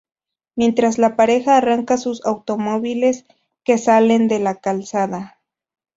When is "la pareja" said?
0.97-1.57